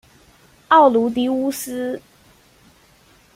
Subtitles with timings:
[0.69, 2.01] 奥卢狄乌斯。